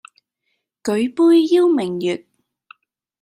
[0.81, 2.25] 舉杯邀明月，